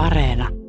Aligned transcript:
Areena. 0.00 0.59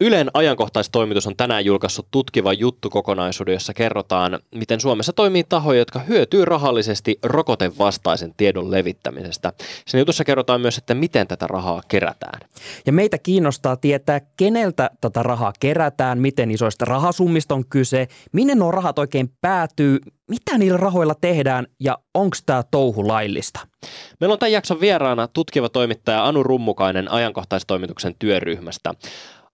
Ylen 0.00 0.30
ajankohtaistoimitus 0.34 1.26
on 1.26 1.36
tänään 1.36 1.64
julkaissut 1.64 2.06
tutkiva 2.10 2.52
juttukokonaisuuden, 2.52 3.52
jossa 3.52 3.74
kerrotaan, 3.74 4.38
miten 4.54 4.80
Suomessa 4.80 5.12
toimii 5.12 5.44
tahoja, 5.44 5.78
jotka 5.78 5.98
hyötyy 5.98 6.44
rahallisesti 6.44 7.18
rokotevastaisen 7.22 8.34
tiedon 8.36 8.70
levittämisestä. 8.70 9.52
Sen 9.86 9.98
jutussa 9.98 10.24
kerrotaan 10.24 10.60
myös, 10.60 10.78
että 10.78 10.94
miten 10.94 11.26
tätä 11.26 11.46
rahaa 11.46 11.82
kerätään. 11.88 12.40
Ja 12.86 12.92
meitä 12.92 13.18
kiinnostaa 13.18 13.76
tietää, 13.76 14.20
keneltä 14.36 14.90
tätä 15.00 15.22
rahaa 15.22 15.52
kerätään, 15.60 16.18
miten 16.18 16.50
isoista 16.50 16.84
rahasummista 16.84 17.54
on 17.54 17.64
kyse, 17.64 18.08
minne 18.32 18.54
nuo 18.54 18.70
rahat 18.70 18.98
oikein 18.98 19.30
päätyy, 19.40 19.98
mitä 20.28 20.58
niillä 20.58 20.78
rahoilla 20.78 21.14
tehdään 21.14 21.66
ja 21.80 21.98
onko 22.14 22.36
tämä 22.46 22.62
touhu 22.70 23.08
laillista? 23.08 23.60
Meillä 24.20 24.32
on 24.32 24.38
tämän 24.38 24.52
jakson 24.52 24.80
vieraana 24.80 25.28
tutkiva 25.28 25.68
toimittaja 25.68 26.26
Anu 26.26 26.42
Rummukainen 26.42 27.10
ajankohtaistoimituksen 27.10 28.14
työryhmästä. 28.18 28.94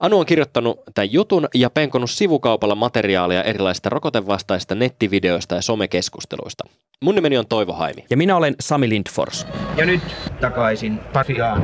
Anu 0.00 0.18
on 0.18 0.26
kirjoittanut 0.26 0.80
tämän 0.94 1.12
jutun 1.12 1.48
ja 1.54 1.70
penkonut 1.70 2.10
sivukaupalla 2.10 2.74
materiaalia 2.74 3.42
erilaisista 3.42 3.88
rokotevastaisista 3.88 4.74
nettivideoista 4.74 5.54
ja 5.54 5.62
somekeskusteluista. 5.62 6.64
Mun 7.00 7.14
nimeni 7.14 7.38
on 7.38 7.46
Toivo 7.46 7.72
Haimi. 7.72 8.04
Ja 8.10 8.16
minä 8.16 8.36
olen 8.36 8.54
Sami 8.60 8.88
Lindfors. 8.88 9.46
Ja 9.76 9.86
nyt 9.86 10.02
takaisin 10.40 10.98
Pasiaan. 10.98 11.62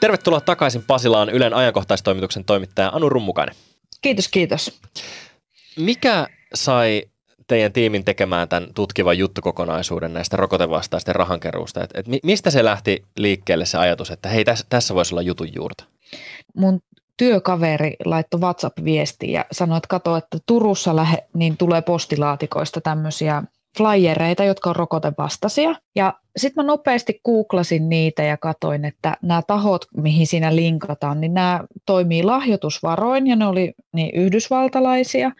Tervetuloa 0.00 0.40
takaisin 0.40 0.82
Pasilaan 0.86 1.30
Ylen 1.30 1.54
ajankohtaistoimituksen 1.54 2.44
toimittaja 2.44 2.90
Anu 2.94 3.08
Rummukainen. 3.08 3.54
Kiitos, 4.02 4.28
kiitos. 4.28 4.80
Mikä 5.76 6.26
sai 6.54 7.02
teidän 7.46 7.72
tiimin 7.72 8.04
tekemään 8.04 8.48
tämän 8.48 8.68
tutkivan 8.74 9.18
juttukokonaisuuden 9.18 10.12
näistä 10.12 10.36
rokotevastaisten 10.36 11.14
rahankeruusta? 11.14 11.84
Et, 11.84 11.90
et 11.94 12.06
mistä 12.22 12.50
se 12.50 12.64
lähti 12.64 13.04
liikkeelle 13.16 13.66
se 13.66 13.78
ajatus, 13.78 14.10
että 14.10 14.28
hei, 14.28 14.44
tässä, 14.44 14.66
tässä 14.68 14.94
voisi 14.94 15.14
olla 15.14 15.22
jutun 15.22 15.54
juurta? 15.54 15.84
Mun 16.54 16.80
työkaveri 17.16 17.96
laittoi 18.04 18.40
WhatsApp-viesti 18.40 19.32
ja 19.32 19.44
sanoi, 19.52 19.76
että 19.76 19.88
kato, 19.88 20.16
että 20.16 20.38
Turussa 20.46 20.96
lähe, 20.96 21.18
niin 21.34 21.56
tulee 21.56 21.82
postilaatikoista 21.82 22.80
tämmöisiä 22.80 23.42
flyereita, 23.76 24.44
jotka 24.44 24.70
on 24.70 24.76
rokotevastaisia. 24.76 25.74
Ja 25.96 26.14
sitten 26.36 26.64
mä 26.64 26.66
nopeasti 26.66 27.20
googlasin 27.24 27.88
niitä 27.88 28.22
ja 28.22 28.36
katoin, 28.36 28.84
että 28.84 29.16
nämä 29.22 29.42
tahot, 29.46 29.84
mihin 29.96 30.26
siinä 30.26 30.56
linkataan, 30.56 31.20
niin 31.20 31.34
nämä 31.34 31.64
toimii 31.86 32.22
lahjoitusvaroin 32.22 33.26
ja 33.26 33.36
ne 33.36 33.46
oli 33.46 33.72
niin 33.92 34.14
yhdysvaltalaisia. 34.14 35.30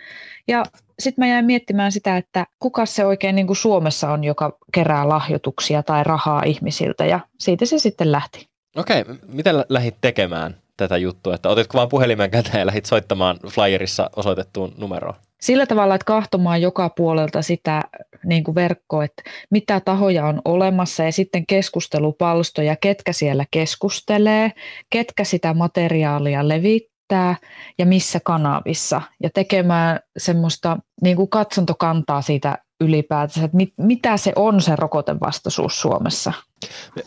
Ja 0.49 0.65
sitten 0.99 1.23
mä 1.25 1.29
jäin 1.29 1.45
miettimään 1.45 1.93
sitä, 1.93 2.17
että 2.17 2.47
kuka 2.59 2.87
se 2.87 3.05
oikein 3.05 3.35
niin 3.35 3.47
kuin 3.47 3.57
Suomessa 3.57 4.11
on, 4.11 4.25
joka 4.25 4.59
kerää 4.75 5.09
lahjoituksia 5.09 5.83
tai 5.83 6.05
rahaa 6.05 6.43
ihmisiltä 6.43 7.07
ja 7.07 7.21
siitä 7.39 7.67
se 7.67 7.79
sitten 7.79 8.13
lähti. 8.13 8.49
Okei, 8.77 9.05
mitä 9.27 9.65
lähdit 9.69 9.97
tekemään 10.01 10.57
tätä 10.77 10.97
juttua, 10.97 11.35
että 11.35 11.49
otitko 11.49 11.79
vaan 11.79 11.89
puhelimen 11.89 12.31
käteen 12.31 12.59
ja 12.59 12.67
lähdit 12.67 12.87
soittamaan 12.87 13.39
flyerissa 13.49 14.11
osoitettuun 14.17 14.75
numeroon? 14.79 15.15
Sillä 15.41 15.67
tavalla, 15.67 15.95
että 15.95 16.05
kahtomaan 16.05 16.63
joka 16.63 16.89
puolelta 16.89 17.43
sitä 17.43 17.83
niin 18.25 18.45
kuin 18.45 18.55
verkkoa, 18.55 19.05
että 19.05 19.23
mitä 19.51 19.81
tahoja 19.81 20.27
on 20.27 20.43
olemassa 20.45 21.03
ja 21.05 21.13
sitten 21.13 21.47
keskustelupalstoja, 21.47 22.77
ketkä 22.77 23.13
siellä 23.13 23.45
keskustelee, 23.51 24.53
ketkä 24.91 25.25
sitä 25.25 25.55
materiaalia 25.55 26.49
levittää 26.49 26.96
levittää 27.11 27.37
ja 27.79 27.87
missä 27.87 28.21
kanavissa 28.21 29.03
ja 29.23 29.31
tekemään 29.35 30.01
semmoista 30.17 30.79
niin 31.03 31.17
kuin 31.17 31.29
katsontokantaa 31.29 32.23
siitä 32.23 32.59
ylipäätänsä, 32.81 33.45
että 33.45 33.57
mit, 33.57 33.73
mitä 33.79 34.17
se 34.17 34.33
on 34.37 34.61
se 34.61 34.77
rokotevastaisuus 34.77 35.81
Suomessa. 35.81 36.33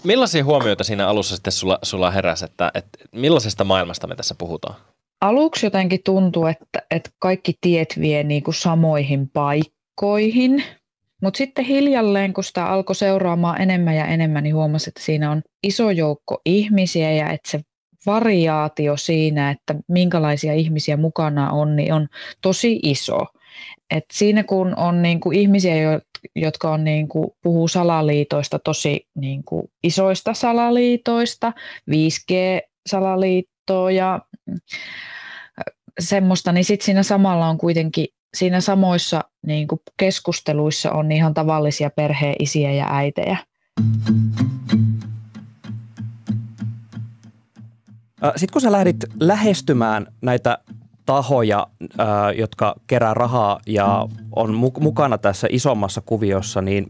Millaisia 0.04 0.44
huomioita 0.44 0.84
siinä 0.84 1.08
alussa 1.08 1.36
sitten 1.36 1.54
sulla, 1.54 1.80
sulla 1.84 2.12
heräsi, 2.12 2.46
että, 2.46 2.72
että 2.74 3.00
millaisesta 3.12 3.64
maailmasta 3.64 4.08
me 4.08 4.16
tässä 4.16 4.36
puhutaan? 4.38 4.76
Aluksi 5.22 5.66
jotenkin 5.66 6.00
tuntuu, 6.06 6.46
että, 6.46 6.82
että 6.92 7.10
kaikki 7.20 7.54
tiet 7.62 7.96
vie 8.00 8.24
niin 8.24 8.44
kuin 8.44 8.56
samoihin 8.56 9.30
paikkoihin, 9.30 10.64
mutta 11.22 11.38
sitten 11.38 11.66
hiljalleen, 11.66 12.34
kun 12.34 12.44
sitä 12.44 12.66
alkoi 12.66 12.96
seuraamaan 12.96 13.62
enemmän 13.62 13.96
ja 13.96 14.06
enemmän, 14.06 14.44
niin 14.44 14.56
huomasi, 14.56 14.90
että 14.90 15.04
siinä 15.04 15.32
on 15.32 15.42
iso 15.64 15.92
joukko 15.92 16.42
ihmisiä 16.46 17.12
ja 17.12 17.30
että 17.30 17.52
se 17.52 17.60
variaatio 18.10 18.98
siinä, 18.98 19.52
että 19.52 19.76
minkälaisia 19.88 20.54
ihmisiä 20.54 20.98
mukana 20.98 21.52
on, 21.52 21.76
niin 21.76 21.94
on 21.94 22.08
tosi 22.42 22.80
iso. 22.84 23.20
Et 23.92 24.06
siinä 24.14 24.44
kun 24.44 24.74
on 24.78 25.02
niin 25.02 25.20
kuin 25.20 25.38
ihmisiä, 25.38 25.74
jotka 26.36 26.72
on 26.72 26.84
niin 26.84 27.08
kuin, 27.08 27.28
puhuu 27.44 27.68
salaliitoista, 27.68 28.60
tosi 28.60 29.08
niin 29.16 29.44
kuin 29.44 29.64
isoista 29.84 30.34
salaliitoista, 30.34 31.54
5G-salaliittoa 31.92 33.92
ja 33.92 34.20
äh, 34.50 34.56
semmoista, 36.00 36.52
niin 36.52 36.66
sitten 36.66 36.86
siinä 36.86 37.04
samalla 37.04 37.48
on 37.48 37.58
kuitenkin 37.58 38.08
siinä 38.34 38.62
samoissa 38.62 39.24
niin 39.46 39.68
kuin 39.68 39.80
keskusteluissa 39.98 40.92
on 40.92 41.12
ihan 41.12 41.34
tavallisia 41.34 41.90
perheisiä 41.90 42.72
ja 42.72 42.88
äitejä. 42.90 43.38
Sitten 48.36 48.54
kun 48.54 48.62
sä 48.62 48.72
lähdit 48.72 49.06
lähestymään 49.20 50.08
näitä 50.22 50.58
tahoja, 51.06 51.68
jotka 52.38 52.76
kerää 52.88 53.14
rahaa 53.14 53.60
ja 53.68 54.08
on 54.36 54.54
mukana 54.80 55.18
tässä 55.18 55.48
isommassa 55.52 56.02
kuviossa, 56.06 56.62
niin 56.62 56.88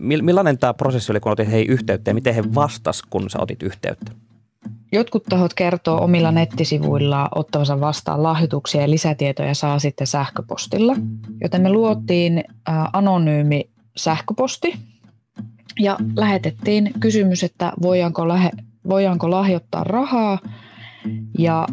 millainen 0.00 0.58
tämä 0.58 0.74
prosessi 0.74 1.12
oli, 1.12 1.20
kun 1.20 1.32
otit 1.32 1.50
heihin 1.50 1.70
yhteyttä 1.70 2.10
ja 2.10 2.14
miten 2.14 2.34
he 2.34 2.44
vastas, 2.54 3.02
kun 3.02 3.30
sä 3.30 3.38
otit 3.40 3.62
yhteyttä? 3.62 4.12
Jotkut 4.92 5.24
tahot 5.24 5.54
kertoo 5.54 6.04
omilla 6.04 6.32
nettisivuillaan 6.32 7.28
ottavansa 7.34 7.80
vastaan 7.80 8.22
lahjoituksia 8.22 8.80
ja 8.80 8.90
lisätietoja 8.90 9.54
saa 9.54 9.78
sitten 9.78 10.06
sähköpostilla. 10.06 10.96
Joten 11.40 11.62
me 11.62 11.72
luotiin 11.72 12.44
anonyymi 12.92 13.70
sähköposti 13.96 14.76
ja 15.80 15.96
lähetettiin 16.16 16.90
kysymys, 17.00 17.44
että 17.44 17.72
voidaanko, 17.82 18.28
lähe, 18.28 18.50
voidaanko 18.88 19.30
lahjoittaa 19.30 19.84
rahaa 19.84 20.38
ja 21.38 21.66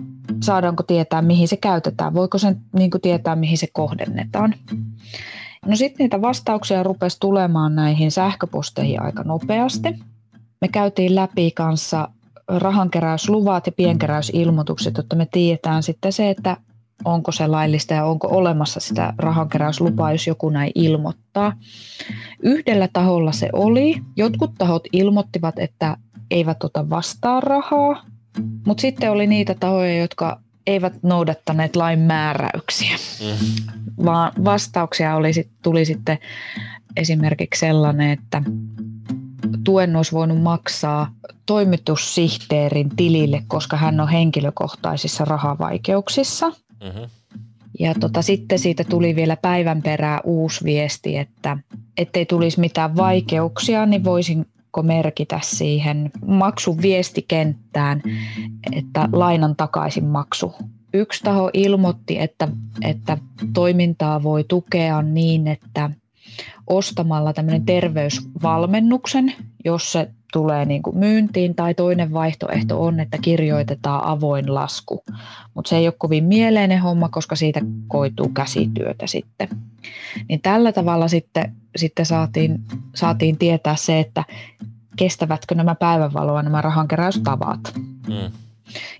saadaanko 0.43 0.83
tietää, 0.83 1.21
mihin 1.21 1.47
se 1.47 1.57
käytetään, 1.57 2.13
voiko 2.13 2.37
sen 2.37 2.61
niin 2.77 2.91
tietää, 3.01 3.35
mihin 3.35 3.57
se 3.57 3.67
kohdennetaan. 3.73 4.53
No 5.65 5.75
sitten 5.75 6.03
niitä 6.03 6.21
vastauksia 6.21 6.83
rupesi 6.83 7.17
tulemaan 7.19 7.75
näihin 7.75 8.11
sähköposteihin 8.11 9.01
aika 9.01 9.23
nopeasti. 9.23 9.99
Me 10.61 10.67
käytiin 10.67 11.15
läpi 11.15 11.51
kanssa 11.51 12.09
rahankeräysluvat 12.47 13.65
ja 13.65 13.71
pienkeräysilmoitukset, 13.71 14.97
jotta 14.97 15.15
me 15.15 15.27
tiedetään 15.31 15.83
sitten 15.83 16.13
se, 16.13 16.29
että 16.29 16.57
onko 17.05 17.31
se 17.31 17.47
laillista 17.47 17.93
ja 17.93 18.05
onko 18.05 18.27
olemassa 18.27 18.79
sitä 18.79 19.13
rahankeräyslupaa, 19.17 20.11
jos 20.11 20.27
joku 20.27 20.49
näin 20.49 20.71
ilmoittaa. 20.75 21.53
Yhdellä 22.43 22.89
taholla 22.93 23.31
se 23.31 23.49
oli. 23.53 24.01
Jotkut 24.15 24.51
tahot 24.57 24.83
ilmoittivat, 24.93 25.59
että 25.59 25.97
eivät 26.31 26.63
ota 26.63 26.89
vastaan 26.89 27.43
rahaa, 27.43 28.05
mutta 28.65 28.81
sitten 28.81 29.11
oli 29.11 29.27
niitä 29.27 29.55
tahoja, 29.59 29.97
jotka 29.97 30.39
eivät 30.67 30.93
noudattaneet 31.03 31.75
lain 31.75 31.99
määräyksiä, 31.99 32.95
mm-hmm. 33.21 34.05
vaan 34.05 34.31
vastauksia 34.45 35.15
oli, 35.15 35.31
tuli 35.61 35.85
sitten 35.85 36.17
esimerkiksi 36.97 37.59
sellainen, 37.59 38.09
että 38.09 38.43
tuen 39.63 39.95
olisi 39.95 40.11
voinut 40.11 40.41
maksaa 40.41 41.11
toimitussihteerin 41.45 42.89
tilille, 42.95 43.43
koska 43.47 43.77
hän 43.77 43.99
on 43.99 44.09
henkilökohtaisissa 44.09 45.25
rahavaikeuksissa. 45.25 46.49
Mm-hmm. 46.49 47.09
Ja 47.79 47.95
tota, 47.99 48.21
sitten 48.21 48.59
siitä 48.59 48.83
tuli 48.83 49.15
vielä 49.15 49.37
päivän 49.37 49.81
perää 49.81 50.21
uusi 50.23 50.63
viesti, 50.63 51.17
että 51.17 51.57
ettei 51.97 52.25
tulisi 52.25 52.59
mitään 52.59 52.95
vaikeuksia, 52.95 53.85
niin 53.85 54.03
voisin 54.03 54.45
merkitä 54.81 55.39
siihen 55.43 56.11
maksun 56.25 56.81
viestikenttään, 56.81 58.01
että 58.71 59.09
lainan 59.13 59.55
takaisin 59.55 60.05
maksu. 60.05 60.53
Yksi 60.93 61.23
taho 61.23 61.49
ilmoitti, 61.53 62.19
että, 62.19 62.47
että 62.81 63.17
toimintaa 63.53 64.23
voi 64.23 64.43
tukea 64.47 65.01
niin, 65.01 65.47
että 65.47 65.89
ostamalla 66.67 67.33
tämmöinen 67.33 67.65
terveysvalmennuksen, 67.65 69.33
jos 69.65 69.91
se 69.91 70.09
tulee 70.31 70.65
niin 70.65 70.83
kuin 70.83 70.97
myyntiin, 70.97 71.55
tai 71.55 71.73
toinen 71.73 72.13
vaihtoehto 72.13 72.83
on, 72.83 72.99
että 72.99 73.17
kirjoitetaan 73.21 74.03
avoin 74.03 74.55
lasku. 74.55 75.03
Mutta 75.53 75.69
se 75.69 75.77
ei 75.77 75.87
ole 75.87 75.93
kovin 75.97 76.23
mieleinen 76.23 76.81
homma, 76.81 77.09
koska 77.09 77.35
siitä 77.35 77.61
koituu 77.87 78.29
käsityötä 78.29 79.07
sitten. 79.07 79.47
Niin 80.29 80.41
tällä 80.41 80.71
tavalla 80.71 81.07
sitten, 81.07 81.55
sitten 81.75 82.05
saatiin, 82.05 82.59
saatiin 82.95 83.37
tietää 83.37 83.75
se, 83.75 83.99
että 83.99 84.23
kestävätkö 84.95 85.55
nämä 85.55 85.75
päivänvaloa 85.75 86.43
nämä 86.43 86.61
rahankeräystavat. 86.61 87.59
Mm. 88.07 88.31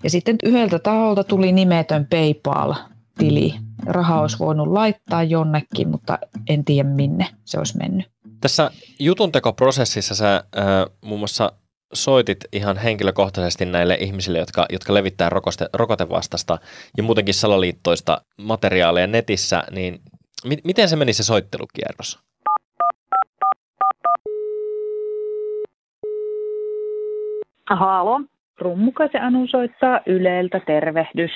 Ja 0.04 0.10
sitten 0.10 0.36
yhdeltä 0.42 0.78
taholta 0.78 1.24
tuli 1.24 1.52
nimetön 1.52 2.06
PayPal-tili. 2.10 3.54
Raha 3.86 4.20
olisi 4.20 4.38
voinut 4.38 4.68
laittaa 4.68 5.22
jonnekin, 5.22 5.88
mutta 5.88 6.18
en 6.48 6.64
tiedä 6.64 6.88
minne 6.88 7.26
se 7.44 7.58
olisi 7.58 7.78
mennyt. 7.78 8.10
Tässä 8.42 8.70
jutuntekoprosessissa 8.98 10.14
sä 10.14 10.34
äh, 10.34 10.64
muun 11.00 11.20
muassa 11.20 11.52
soitit 11.92 12.38
ihan 12.52 12.76
henkilökohtaisesti 12.76 13.66
näille 13.66 13.94
ihmisille, 13.94 14.38
jotka, 14.38 14.66
jotka 14.70 14.94
levittää 14.94 15.28
rokoste, 15.28 15.68
rokotevastasta 15.72 16.58
ja 16.96 17.02
muutenkin 17.02 17.34
salaliittoista 17.34 18.22
materiaaleja 18.36 19.06
netissä, 19.06 19.64
niin 19.70 20.00
mi- 20.44 20.58
miten 20.64 20.88
se 20.88 20.96
meni 20.96 21.12
se 21.12 21.22
soittelukierros? 21.22 22.18
Halo, 27.70 28.20
Rummukaisen 28.60 29.22
Anu 29.22 29.46
soittaa 29.46 30.00
Yleltä, 30.06 30.60
tervehdys. 30.66 31.30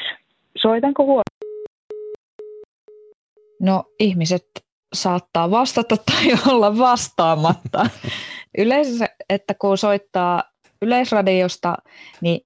Soitanko 0.56 1.05
huomioon? 1.05 1.23
No 3.61 3.85
ihmiset 4.00 4.65
saattaa 4.94 5.50
vastata 5.50 5.96
tai 6.10 6.52
olla 6.52 6.78
vastaamatta. 6.78 7.86
Yleensä, 8.58 9.08
että 9.28 9.54
kun 9.54 9.78
soittaa 9.78 10.42
yleisradiosta, 10.82 11.74
niin 12.20 12.40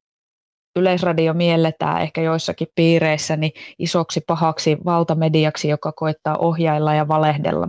yleisradio 0.77 1.35
mielletään 1.35 2.03
ehkä 2.03 2.23
joissakin 2.23 2.69
piireissä 2.75 3.37
niin 3.37 3.53
isoksi 3.79 4.21
pahaksi 4.27 4.79
valtamediaksi, 4.85 5.69
joka 5.69 5.93
koettaa 5.93 6.37
ohjailla 6.37 6.95
ja 6.95 7.09
valehdella 7.09 7.69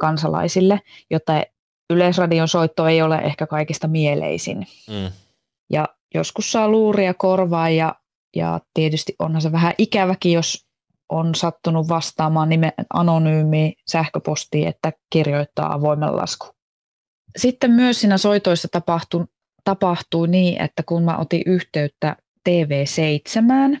kansalaisille, 0.00 0.80
joten 1.10 1.42
yleisradion 1.90 2.48
soitto 2.48 2.86
ei 2.86 3.02
ole 3.02 3.16
ehkä 3.16 3.46
kaikista 3.46 3.88
mieleisin. 3.88 4.66
Mm. 4.88 5.10
Ja 5.72 5.88
joskus 6.14 6.52
saa 6.52 6.68
luuria 6.68 7.14
korvaa 7.14 7.68
ja, 7.68 7.94
ja 8.36 8.60
tietysti 8.74 9.14
onhan 9.18 9.42
se 9.42 9.52
vähän 9.52 9.72
ikäväkin, 9.78 10.32
jos 10.32 10.63
on 11.08 11.34
sattunut 11.34 11.88
vastaamaan 11.88 12.48
nime, 12.48 12.72
anonyymi 12.94 13.74
sähköpostiin, 13.90 14.68
että 14.68 14.92
kirjoittaa 15.10 15.72
avoimen 15.72 16.16
lasku. 16.16 16.46
Sitten 17.36 17.70
myös 17.70 18.00
siinä 18.00 18.18
soitoissa 18.18 18.68
tapahtui, 18.72 19.24
tapahtui 19.64 20.28
niin, 20.28 20.62
että 20.62 20.82
kun 20.82 21.02
mä 21.02 21.16
otin 21.18 21.42
yhteyttä 21.46 22.16
TV7, 22.48 23.78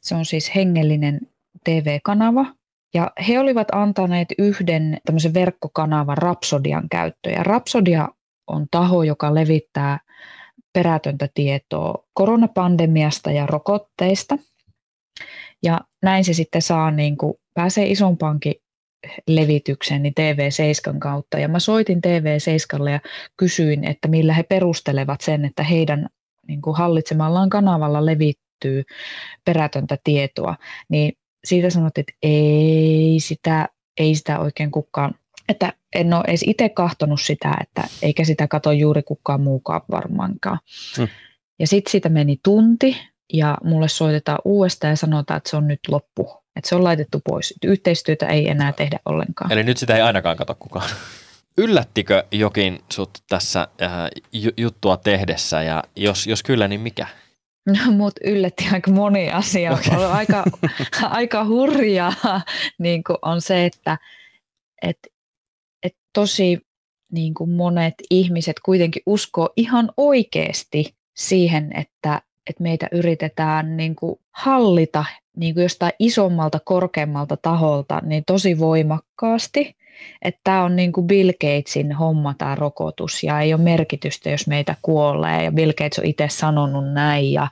se 0.00 0.14
on 0.14 0.24
siis 0.24 0.54
hengellinen 0.54 1.20
TV-kanava, 1.64 2.46
ja 2.94 3.10
he 3.28 3.38
olivat 3.40 3.68
antaneet 3.72 4.28
yhden 4.38 4.98
tämmöisen 5.06 5.34
verkkokanavan 5.34 6.18
Rapsodian 6.18 6.88
käyttöön. 6.88 7.34
Ja 7.34 7.42
Rapsodia 7.42 8.08
on 8.46 8.66
taho, 8.70 9.02
joka 9.02 9.34
levittää 9.34 9.98
perätöntä 10.72 11.28
tietoa 11.34 12.04
koronapandemiasta 12.14 13.30
ja 13.30 13.46
rokotteista. 13.46 14.38
Ja 15.62 15.80
näin 16.06 16.24
se 16.24 16.32
sitten 16.32 16.62
saa, 16.62 16.90
niin 16.90 17.16
kuin, 17.16 17.34
pääsee 17.54 17.86
isompaankin 17.86 18.54
levitykseen 19.28 20.02
niin 20.02 20.14
TV7 20.20 20.98
kautta. 20.98 21.38
Ja 21.38 21.48
mä 21.48 21.58
soitin 21.58 22.00
TV7 22.06 22.88
ja 22.88 23.00
kysyin, 23.36 23.84
että 23.84 24.08
millä 24.08 24.32
he 24.34 24.42
perustelevat 24.42 25.20
sen, 25.20 25.44
että 25.44 25.62
heidän 25.62 26.06
niin 26.48 26.62
kuin 26.62 26.76
hallitsemallaan 26.76 27.50
kanavalla 27.50 28.06
levittyy 28.06 28.82
perätöntä 29.44 29.98
tietoa. 30.04 30.56
Niin 30.88 31.12
siitä 31.44 31.70
sanottiin, 31.70 32.02
että 32.02 32.18
ei 32.22 33.16
sitä, 33.18 33.68
ei 34.00 34.14
sitä 34.14 34.38
oikein 34.38 34.70
kukaan 34.70 35.14
että 35.48 35.72
en 35.94 36.14
ole 36.14 36.24
edes 36.28 36.44
itse 36.46 36.68
kahtonut 36.68 37.20
sitä, 37.20 37.56
että 37.60 37.82
eikä 38.02 38.24
sitä 38.24 38.48
kato 38.48 38.72
juuri 38.72 39.02
kukaan 39.02 39.40
muukaan 39.40 39.80
varmaankaan. 39.90 40.58
Hmm. 40.96 41.08
Ja 41.58 41.66
sitten 41.66 41.90
siitä 41.90 42.08
meni 42.08 42.36
tunti 42.44 42.96
ja 43.32 43.58
mulle 43.64 43.88
soitetaan 43.88 44.38
uudestaan 44.44 44.92
ja 44.92 44.96
sanotaan, 44.96 45.38
että 45.38 45.50
se 45.50 45.56
on 45.56 45.68
nyt 45.68 45.80
loppu. 45.88 46.42
Että 46.56 46.68
se 46.68 46.74
on 46.74 46.84
laitettu 46.84 47.20
pois. 47.28 47.54
Yhteistyötä 47.64 48.26
ei 48.26 48.48
enää 48.48 48.72
tehdä 48.72 48.98
ollenkaan. 49.04 49.52
Eli 49.52 49.62
nyt 49.62 49.76
sitä 49.76 49.96
ei 49.96 50.02
ainakaan 50.02 50.36
kato 50.36 50.54
kukaan. 50.58 50.90
Yllättikö 51.58 52.24
jokin 52.30 52.80
sut 52.92 53.10
tässä 53.28 53.68
äh, 53.82 53.90
juttua 54.56 54.96
tehdessä 54.96 55.62
ja 55.62 55.84
jos, 55.96 56.26
jos 56.26 56.42
kyllä, 56.42 56.68
niin 56.68 56.80
mikä? 56.80 57.06
No, 57.66 57.92
mut 57.92 58.14
yllätti 58.24 58.68
aika 58.72 58.90
moni 58.90 59.30
asia. 59.30 59.72
Okay. 59.72 60.04
Aika, 60.04 60.44
aika 61.02 61.44
hurjaa 61.44 62.12
niin 62.78 63.02
on 63.22 63.40
se, 63.40 63.66
että, 63.66 63.98
että 64.82 65.08
että 65.82 65.98
tosi 66.12 66.60
niin 67.12 67.34
kuin 67.34 67.50
monet 67.50 67.94
ihmiset 68.10 68.56
kuitenkin 68.64 69.02
uskoo 69.06 69.52
ihan 69.56 69.90
oikeasti 69.96 70.96
siihen, 71.16 71.70
että, 71.76 72.22
että 72.50 72.62
meitä 72.62 72.88
yritetään 72.92 73.76
niin 73.76 73.96
kuin 73.96 74.20
hallita 74.30 75.04
niin 75.36 75.54
kuin 75.54 75.62
jostain 75.62 75.92
isommalta, 75.98 76.60
korkeammalta 76.64 77.36
taholta 77.36 78.00
niin 78.04 78.22
tosi 78.26 78.58
voimakkaasti. 78.58 79.76
Että 80.22 80.40
tämä 80.44 80.64
on 80.64 80.76
niin 80.76 80.92
kuin 80.92 81.06
Bill 81.06 81.32
Gatesin 81.32 81.92
homma 81.92 82.34
tämä 82.38 82.54
rokotus 82.54 83.22
ja 83.22 83.40
ei 83.40 83.54
ole 83.54 83.62
merkitystä, 83.62 84.30
jos 84.30 84.46
meitä 84.46 84.74
kuolee. 84.82 85.44
Ja 85.44 85.52
Bill 85.52 85.72
Gates 85.72 85.98
on 85.98 86.04
itse 86.04 86.28
sanonut 86.30 86.92
näin. 86.92 87.32
Ja, 87.32 87.48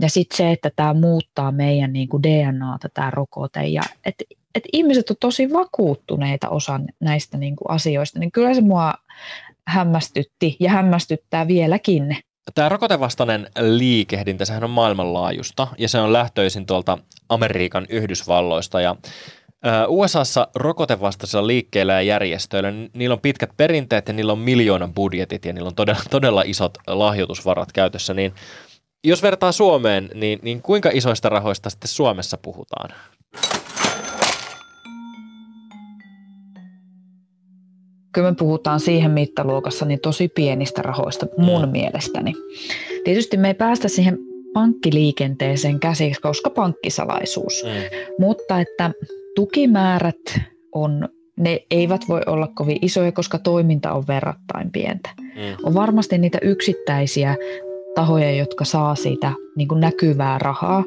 ja 0.00 0.10
sitten 0.10 0.36
se, 0.36 0.52
että 0.52 0.70
tämä 0.76 0.94
muuttaa 0.94 1.52
meidän 1.52 1.92
niin 1.92 2.08
kuin 2.08 2.22
DNAta 2.22 2.88
tämä 2.94 3.10
rokote. 3.10 3.66
Ja, 3.66 3.82
et 4.06 4.14
että 4.54 4.68
ihmiset 4.72 5.10
on 5.10 5.16
tosi 5.20 5.52
vakuuttuneita 5.52 6.48
osan 6.48 6.84
näistä 7.00 7.38
niin 7.38 7.56
kuin 7.56 7.70
asioista, 7.70 8.18
niin 8.18 8.32
kyllä 8.32 8.54
se 8.54 8.60
mua 8.60 8.94
hämmästytti 9.66 10.56
ja 10.60 10.70
hämmästyttää 10.70 11.48
vieläkin. 11.48 12.16
Tämä 12.54 12.68
rokotevastainen 12.68 13.50
liikehdintä, 13.60 14.44
sehän 14.44 14.64
on 14.64 14.70
maailmanlaajuista 14.70 15.68
ja 15.78 15.88
se 15.88 15.98
on 15.98 16.12
lähtöisin 16.12 16.66
tuolta 16.66 16.98
Amerikan 17.28 17.86
Yhdysvalloista 17.88 18.80
ja 18.80 18.96
USAssa 19.88 20.48
rokotevastaisilla 20.54 21.46
liikkeillä 21.46 21.92
ja 21.92 22.02
järjestöillä, 22.02 22.72
niillä 22.92 23.12
on 23.12 23.20
pitkät 23.20 23.50
perinteet 23.56 24.08
ja 24.08 24.14
niillä 24.14 24.32
on 24.32 24.38
miljoonan 24.38 24.94
budjetit 24.94 25.44
ja 25.44 25.52
niillä 25.52 25.68
on 25.68 25.74
todella, 25.74 26.00
todella 26.10 26.42
isot 26.46 26.78
lahjoitusvarat 26.86 27.72
käytössä, 27.72 28.14
niin 28.14 28.34
jos 29.04 29.22
vertaa 29.22 29.52
Suomeen, 29.52 30.10
niin, 30.14 30.38
niin 30.42 30.62
kuinka 30.62 30.90
isoista 30.92 31.28
rahoista 31.28 31.70
sitten 31.70 31.88
Suomessa 31.88 32.38
puhutaan? 32.38 32.90
Kyllä 38.14 38.30
me 38.30 38.36
puhutaan 38.38 38.80
siihen 38.80 39.10
mittaluokassa 39.10 39.84
niin 39.84 40.00
tosi 40.00 40.28
pienistä 40.28 40.82
rahoista 40.82 41.26
mun 41.38 41.68
mielestäni. 41.68 42.32
Tietysti 43.04 43.36
me 43.36 43.48
ei 43.48 43.54
päästä 43.54 43.88
siihen 43.88 44.18
pankkiliikenteeseen 44.54 45.80
käsiksi, 45.80 46.20
koska 46.20 46.50
pankkisalaisuus. 46.50 47.64
Mm. 47.64 47.70
Mutta 48.18 48.60
että 48.60 48.90
tukimäärät 49.34 50.40
on, 50.72 51.08
ne 51.36 51.60
eivät 51.70 52.00
voi 52.08 52.20
olla 52.26 52.48
kovin 52.54 52.78
isoja, 52.82 53.12
koska 53.12 53.38
toiminta 53.38 53.92
on 53.92 54.04
verrattain 54.08 54.70
pientä. 54.70 55.10
Mm. 55.18 55.56
On 55.62 55.74
varmasti 55.74 56.18
niitä 56.18 56.38
yksittäisiä 56.42 57.36
tahoja, 57.94 58.30
jotka 58.30 58.64
saa 58.64 58.94
siitä 58.94 59.32
niin 59.56 59.68
kuin 59.68 59.80
näkyvää 59.80 60.38
rahaa, 60.38 60.84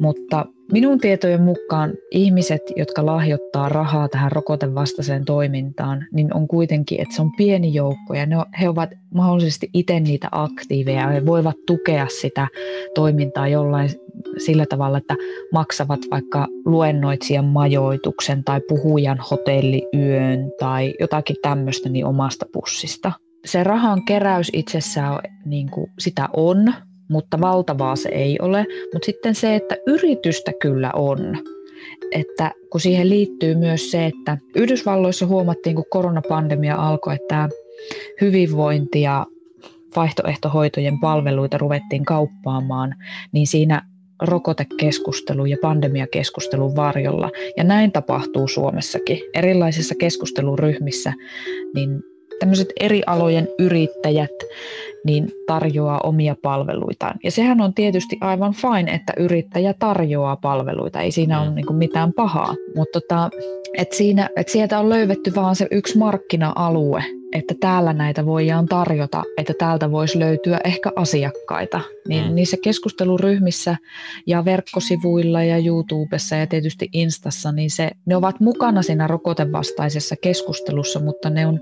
mutta 0.00 0.46
minun 0.72 0.98
tietojen 0.98 1.42
mukaan 1.42 1.92
ihmiset, 2.10 2.62
jotka 2.76 3.06
lahjoittaa 3.06 3.68
rahaa 3.68 4.08
tähän 4.08 4.32
rokotevastaiseen 4.32 5.24
toimintaan, 5.24 6.06
niin 6.12 6.34
on 6.36 6.48
kuitenkin, 6.48 7.00
että 7.00 7.14
se 7.14 7.22
on 7.22 7.32
pieni 7.36 7.74
joukko 7.74 8.14
ja 8.14 8.26
ne 8.26 8.36
he 8.60 8.68
ovat 8.68 8.90
mahdollisesti 9.14 9.70
itse 9.74 10.00
niitä 10.00 10.28
aktiiveja 10.32 11.12
ja 11.12 11.26
voivat 11.26 11.56
tukea 11.66 12.06
sitä 12.20 12.48
toimintaa 12.94 13.48
jollain 13.48 13.90
sillä 14.38 14.66
tavalla, 14.66 14.98
että 14.98 15.14
maksavat 15.52 16.00
vaikka 16.10 16.46
luennoitsijan 16.64 17.44
majoituksen 17.44 18.44
tai 18.44 18.60
puhujan 18.68 19.18
hotelliyön 19.30 20.52
tai 20.58 20.94
jotakin 21.00 21.36
tämmöistä 21.42 21.88
niin 21.88 22.06
omasta 22.06 22.46
pussista. 22.52 23.12
Se 23.44 23.64
rahan 23.64 24.04
keräys 24.04 24.50
itsessään 24.52 25.18
niin 25.44 25.70
kuin 25.70 25.90
sitä 25.98 26.28
on, 26.36 26.74
mutta 27.10 27.40
valtavaa 27.40 27.96
se 27.96 28.08
ei 28.08 28.38
ole. 28.42 28.66
Mutta 28.92 29.06
sitten 29.06 29.34
se, 29.34 29.54
että 29.56 29.76
yritystä 29.86 30.52
kyllä 30.62 30.90
on. 30.94 31.36
Että 32.12 32.50
kun 32.70 32.80
siihen 32.80 33.08
liittyy 33.08 33.54
myös 33.54 33.90
se, 33.90 34.06
että 34.06 34.38
Yhdysvalloissa 34.56 35.26
huomattiin, 35.26 35.76
kun 35.76 35.84
koronapandemia 35.90 36.76
alkoi, 36.76 37.14
että 37.14 37.48
hyvinvointi 38.20 39.00
ja 39.00 39.26
vaihtoehtohoitojen 39.96 41.00
palveluita 41.00 41.58
ruvettiin 41.58 42.04
kauppaamaan, 42.04 42.94
niin 43.32 43.46
siinä 43.46 43.82
rokotekeskustelu 44.22 45.46
ja 45.46 45.56
pandemiakeskustelun 45.62 46.76
varjolla. 46.76 47.30
Ja 47.56 47.64
näin 47.64 47.92
tapahtuu 47.92 48.48
Suomessakin. 48.48 49.18
Erilaisissa 49.34 49.94
keskusteluryhmissä 49.94 51.12
niin 51.74 52.02
tämmöiset 52.40 52.68
eri 52.80 53.02
alojen 53.06 53.48
yrittäjät 53.58 54.30
niin 55.04 55.32
tarjoaa 55.46 56.00
omia 56.04 56.36
palveluitaan. 56.42 57.14
Ja 57.24 57.30
sehän 57.30 57.60
on 57.60 57.74
tietysti 57.74 58.18
aivan 58.20 58.54
fine, 58.54 58.92
että 58.92 59.12
yrittäjä 59.16 59.74
tarjoaa 59.78 60.36
palveluita, 60.36 61.00
ei 61.00 61.12
siinä 61.12 61.42
ole 61.42 61.50
niin 61.50 61.74
mitään 61.74 62.12
pahaa. 62.12 62.54
Mutta 62.76 63.00
tota, 63.00 63.30
et 63.78 63.92
siinä, 63.92 64.28
et 64.36 64.48
sieltä 64.48 64.78
on 64.78 64.88
löydetty 64.88 65.34
vaan 65.34 65.56
se 65.56 65.66
yksi 65.70 65.98
markkina-alue, 65.98 67.04
että 67.32 67.54
täällä 67.60 67.92
näitä 67.92 68.26
voidaan 68.26 68.66
tarjota, 68.66 69.22
että 69.36 69.54
täältä 69.58 69.90
voisi 69.90 70.18
löytyä 70.18 70.60
ehkä 70.64 70.92
asiakkaita. 70.96 71.80
Niin 72.08 72.28
mm. 72.28 72.34
niissä 72.34 72.56
keskusteluryhmissä 72.62 73.76
ja 74.26 74.44
verkkosivuilla 74.44 75.42
ja 75.42 75.58
YouTubessa 75.58 76.36
ja 76.36 76.46
tietysti 76.46 76.88
Instassa, 76.92 77.52
niin 77.52 77.70
se, 77.70 77.90
ne 78.06 78.16
ovat 78.16 78.40
mukana 78.40 78.82
siinä 78.82 79.06
rokotevastaisessa 79.06 80.16
keskustelussa, 80.22 81.00
mutta 81.00 81.30
ne 81.30 81.46
on 81.46 81.60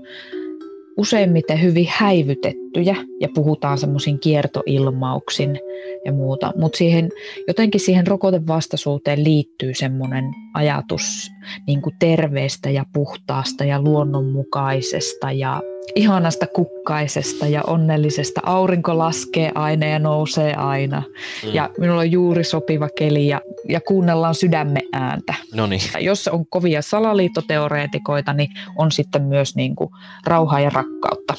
useimmiten 0.97 1.61
hyvin 1.61 1.87
häivytettyjä 1.89 2.95
ja 3.19 3.27
puhutaan 3.33 3.77
semmoisin 3.77 4.19
kiertoilmauksin 4.19 5.59
ja 6.05 6.11
muuta, 6.11 6.53
mutta 6.55 6.77
siihen, 6.77 7.09
jotenkin 7.47 7.81
siihen 7.81 8.07
rokotevastaisuuteen 8.07 9.23
liittyy 9.23 9.73
semmoinen 9.73 10.23
ajatus 10.53 11.31
niin 11.67 11.81
kuin 11.81 11.95
terveestä 11.99 12.69
ja 12.69 12.85
puhtaasta 12.93 13.63
ja 13.63 13.81
luonnonmukaisesta 13.81 15.31
ja 15.31 15.61
ihanasta 15.95 16.47
kukkaisesta 16.47 17.47
ja 17.47 17.61
onnellisesta. 17.67 18.41
Aurinko 18.43 18.97
laskee 18.97 19.51
aina 19.55 19.85
ja 19.85 19.99
nousee 19.99 20.53
aina. 20.53 21.03
Mm. 21.45 21.53
Ja 21.53 21.69
minulla 21.77 21.99
on 21.99 22.11
juuri 22.11 22.43
sopiva 22.43 22.89
keli 22.97 23.27
ja, 23.27 23.41
ja 23.69 23.81
kuunnellaan 23.81 24.35
sydämme 24.35 24.81
ääntä. 24.93 25.33
Noniin. 25.53 25.81
Jos 25.99 26.27
on 26.27 26.45
kovia 26.47 26.81
salaliittoteoreetikoita, 26.81 28.33
niin 28.33 28.49
on 28.77 28.91
sitten 28.91 29.23
myös 29.23 29.55
niin 29.55 29.75
kuin 29.75 29.89
rauhaa 30.25 30.59
ja 30.59 30.69
rakkautta. 30.69 31.33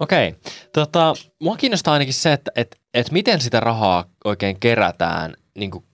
Okei. 0.00 0.34
Tota, 0.72 1.14
mua 1.40 1.56
kiinnostaa 1.56 1.92
ainakin 1.92 2.14
se, 2.14 2.32
että 2.32 2.50
et, 2.56 2.76
et 2.94 3.10
miten 3.10 3.40
sitä 3.40 3.60
rahaa 3.60 4.04
oikein 4.24 4.60
kerätään 4.60 5.34
niin 5.54 5.70
kuin 5.70 5.84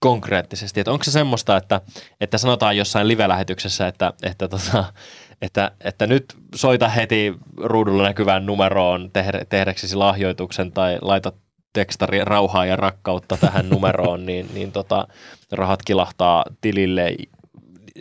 konkreettisesti. 0.00 0.80
Että 0.80 0.92
onko 0.92 1.04
se 1.04 1.10
semmoista, 1.10 1.56
että, 1.56 1.80
että 2.20 2.38
sanotaan 2.38 2.76
jossain 2.76 3.08
live-lähetyksessä, 3.08 3.86
että, 3.86 4.12
että 4.22 4.48
tota, 4.48 4.84
että, 5.42 5.70
että 5.84 6.06
nyt 6.06 6.24
soita 6.54 6.88
heti 6.88 7.34
ruudulla 7.56 8.02
näkyvään 8.02 8.46
numeroon 8.46 9.10
tehdäksesi 9.48 9.96
lahjoituksen 9.96 10.72
tai 10.72 10.98
laita 11.02 11.32
tekstari 11.72 12.24
rauhaa 12.24 12.66
ja 12.66 12.76
rakkautta 12.76 13.36
tähän 13.36 13.68
numeroon, 13.74 14.26
niin, 14.26 14.48
niin 14.54 14.72
tota, 14.72 15.08
rahat 15.52 15.82
kilahtaa 15.82 16.44
tilille. 16.60 17.16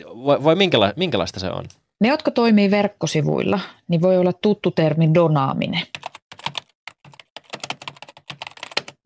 Vai, 0.06 0.44
vai 0.44 0.56
minkäla, 0.56 0.94
minkälaista 0.96 1.40
se 1.40 1.50
on? 1.50 1.66
Ne, 2.02 2.08
jotka 2.08 2.32
toimii 2.32 2.72
verkkosivuilla, 2.72 3.60
niin 3.88 4.02
voi 4.02 4.18
olla 4.18 4.34
tuttu 4.34 4.72
termi 4.72 5.14
donaaminen. 5.14 5.82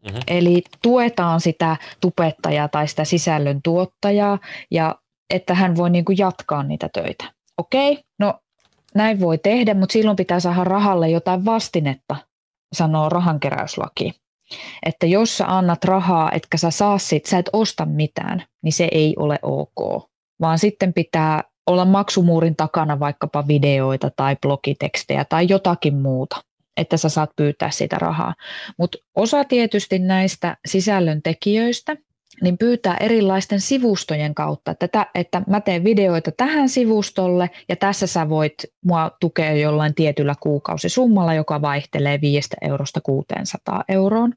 Mm-hmm. 0.06 0.22
Eli 0.28 0.64
tuetaan 0.82 1.42
sitä 1.42 1.78
tupettajaa 2.02 2.68
tai 2.68 2.88
sitä 2.88 3.04
sisällön 3.04 3.62
tuottajaa 3.62 4.40
ja 4.72 4.96
että 5.34 5.54
hän 5.54 5.76
voi 5.76 5.90
niin 5.90 6.06
kuin 6.06 6.18
jatkaa 6.18 6.64
niitä 6.64 6.90
töitä 6.94 7.34
okei, 7.58 8.04
no 8.20 8.40
näin 8.96 9.20
voi 9.20 9.38
tehdä, 9.38 9.74
mutta 9.74 9.94
silloin 9.94 10.18
pitää 10.18 10.40
saada 10.40 10.64
rahalle 10.64 11.10
jotain 11.10 11.46
vastinetta, 11.46 12.16
sanoo 12.74 13.10
rahankeräyslaki. 13.10 14.14
Että 14.86 15.06
jos 15.06 15.38
sä 15.38 15.58
annat 15.58 15.84
rahaa, 15.84 16.32
etkä 16.32 16.58
sä 16.58 16.72
saa 16.72 16.98
sit, 16.98 17.26
sä 17.26 17.38
et 17.38 17.50
osta 17.54 17.86
mitään, 17.86 18.44
niin 18.64 18.74
se 18.74 18.88
ei 18.92 19.14
ole 19.18 19.40
ok. 19.42 20.10
Vaan 20.42 20.60
sitten 20.60 20.94
pitää 20.94 21.44
olla 21.68 21.86
maksumuurin 21.86 22.56
takana 22.56 23.00
vaikkapa 23.00 23.48
videoita 23.48 24.12
tai 24.16 24.36
blogitekstejä 24.42 25.26
tai 25.26 25.46
jotakin 25.50 25.96
muuta, 25.96 26.44
että 26.78 26.98
sä 26.98 27.10
saat 27.10 27.30
pyytää 27.36 27.72
sitä 27.72 27.96
rahaa. 28.00 28.36
Mutta 28.78 28.98
osa 29.16 29.44
tietysti 29.44 30.00
näistä 30.00 30.58
sisällöntekijöistä 30.66 31.96
niin 32.44 32.58
pyytää 32.58 32.98
erilaisten 33.00 33.62
sivustojen 33.62 34.36
kautta, 34.36 34.76
että, 34.82 35.08
että 35.16 35.42
mä 35.48 35.62
teen 35.62 35.84
videoita 35.84 36.32
tähän 36.32 36.70
sivustolle 36.70 37.50
ja 37.70 37.76
tässä 37.76 38.08
sä 38.08 38.30
voit 38.30 38.54
mua 38.86 39.12
tukea 39.20 39.52
jollain 39.52 39.96
tietyllä 39.96 40.36
kuukausisummalla, 40.40 41.34
joka 41.34 41.62
vaihtelee 41.62 42.22
5 42.22 42.50
eurosta 42.62 43.02
600 43.02 43.84
euroon. 43.90 44.34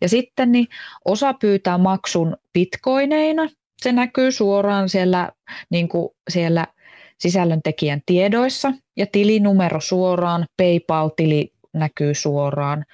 Ja 0.00 0.08
sitten 0.08 0.52
niin 0.52 0.66
osa 1.04 1.34
pyytää 1.34 1.78
maksun 1.78 2.36
bitcoineina, 2.52 3.48
se 3.82 3.92
näkyy 3.92 4.32
suoraan 4.32 4.88
siellä, 4.88 5.30
niin 5.70 5.88
kuin 5.88 6.08
siellä 6.30 6.66
sisällöntekijän 7.18 8.02
tiedoissa 8.06 8.72
ja 8.96 9.06
tilinumero 9.06 9.80
suoraan, 9.80 10.46
PayPal-tili 10.56 11.52
näkyy 11.74 12.14
suoraan. 12.14 12.84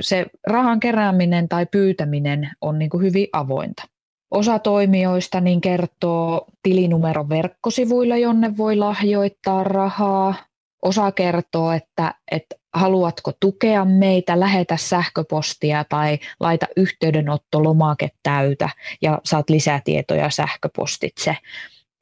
Se 0.00 0.26
rahan 0.46 0.80
kerääminen 0.80 1.48
tai 1.48 1.66
pyytäminen 1.66 2.50
on 2.60 2.78
niin 2.78 2.90
kuin 2.90 3.02
hyvin 3.02 3.26
avointa. 3.32 3.82
Osa 4.30 4.58
toimijoista 4.58 5.40
niin 5.40 5.60
kertoo 5.60 6.46
tilinumero 6.62 7.28
verkkosivuilla, 7.28 8.16
jonne 8.16 8.56
voi 8.56 8.76
lahjoittaa 8.76 9.64
rahaa. 9.64 10.34
Osa 10.82 11.12
kertoo, 11.12 11.72
että, 11.72 12.14
että 12.30 12.56
haluatko 12.74 13.32
tukea 13.40 13.84
meitä, 13.84 14.40
lähetä 14.40 14.76
sähköpostia 14.76 15.84
tai 15.84 16.18
laita 16.40 16.66
yhteydenottolomake 16.76 18.10
täytä 18.22 18.68
ja 19.02 19.20
saat 19.24 19.50
lisätietoja 19.50 20.30
sähköpostitse. 20.30 21.36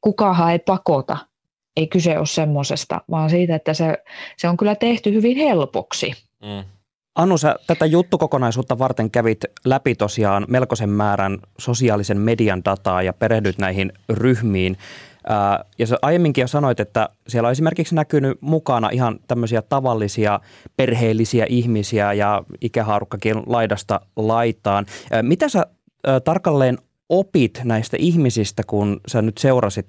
Kukahan 0.01 0.53
ei 0.53 0.59
pakota. 0.59 1.17
Ei 1.77 1.87
kyse 1.87 2.19
ole 2.19 2.27
semmoisesta, 2.27 3.01
vaan 3.11 3.31
siitä, 3.31 3.55
että 3.55 3.75
se, 3.75 3.99
se 4.37 4.49
on 4.49 4.57
kyllä 4.57 4.75
tehty 4.75 5.13
hyvin 5.13 5.37
helpoksi. 5.37 6.13
Mm. 6.43 6.74
Anu, 7.15 7.39
sä 7.39 7.57
tätä 7.67 7.87
juttukokonaisuutta 7.87 8.79
varten 8.79 9.11
kävit 9.11 9.45
läpi 9.65 9.95
tosiaan 9.95 10.47
melkoisen 10.49 10.91
määrän 10.91 11.39
sosiaalisen 11.59 12.19
median 12.19 12.65
dataa 12.65 13.03
ja 13.03 13.13
perehdyt 13.13 13.59
näihin 13.59 13.93
ryhmiin. 14.09 14.77
Ja 15.79 15.87
sä 15.87 15.97
aiemminkin 16.03 16.43
jo 16.43 16.49
sanoit, 16.49 16.81
että 16.81 17.09
siellä 17.29 17.47
on 17.47 17.53
esimerkiksi 17.53 17.95
näkynyt 17.95 18.39
mukana 18.41 18.91
ihan 18.93 19.21
tämmöisiä 19.29 19.63
tavallisia 19.63 20.41
perheellisiä 20.77 21.47
ihmisiä 21.49 22.13
ja 22.13 22.45
ikähaarukkakin 22.61 23.43
laidasta 23.47 24.01
laitaan. 24.17 24.87
Mitä 25.23 25.49
sä 25.49 25.67
tarkalleen 26.25 26.79
opit 27.09 27.61
näistä 27.65 27.97
ihmisistä, 28.01 28.63
kun 28.67 29.01
sä 29.09 29.23
nyt 29.23 29.39
seurasit 29.39 29.87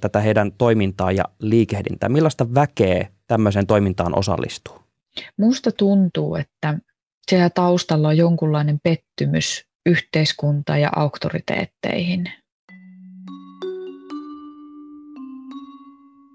tätä 0.00 0.20
heidän 0.20 0.52
toimintaa 0.58 1.12
ja 1.12 1.24
liikehdintää? 1.38 2.08
Millaista 2.08 2.54
väkeä 2.54 3.08
tämmöiseen 3.26 3.66
toimintaan 3.66 4.18
osallistuu? 4.18 4.81
Musta 5.38 5.72
tuntuu, 5.72 6.34
että 6.34 6.78
siellä 7.30 7.50
taustalla 7.50 8.08
on 8.08 8.16
jonkunlainen 8.16 8.78
pettymys 8.82 9.64
yhteiskuntaan 9.86 10.80
ja 10.80 10.90
auktoriteetteihin. 10.96 12.32